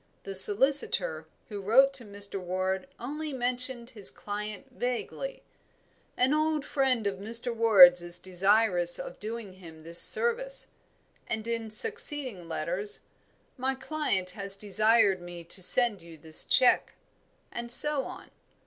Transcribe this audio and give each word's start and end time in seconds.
The 0.23 0.33
solicitor 0.33 1.27
who 1.49 1.61
wrote 1.61 1.93
to 1.93 2.03
Mr. 2.05 2.39
Ward 2.39 2.87
only 2.99 3.31
mentioned 3.33 3.91
his 3.91 4.09
client 4.09 4.65
vaguely 4.71 5.43
"an 6.17 6.33
old 6.33 6.65
friend 6.65 7.05
of 7.05 7.19
Mr. 7.19 7.53
Ward's 7.55 8.01
is 8.01 8.17
desirous 8.17 8.97
of 8.97 9.19
doing 9.19 9.53
him 9.53 9.83
this 9.83 10.01
service;" 10.01 10.69
and 11.27 11.47
in 11.47 11.69
succeeding 11.69 12.49
letters, 12.49 13.01
"My 13.57 13.75
client 13.75 14.31
has 14.31 14.57
desired 14.57 15.21
me 15.21 15.43
to 15.43 15.61
send 15.61 16.01
you 16.01 16.17
this 16.17 16.45
cheque;" 16.45 16.93
and 17.51 17.71
so 17.71 18.05
on. 18.05 18.31